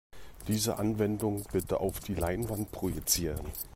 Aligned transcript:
Diese 0.47 0.79
Anwendung 0.79 1.43
bitte 1.51 1.79
auf 1.79 1.99
die 1.99 2.15
Leinwand 2.15 2.71
projizieren. 2.71 3.45